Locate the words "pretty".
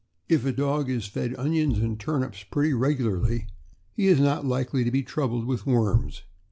2.41-2.73